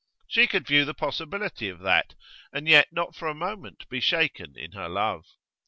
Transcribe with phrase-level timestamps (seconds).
[0.27, 2.15] She could view the possibility of that,
[2.51, 5.27] and yet not for a moment be shaken in her love.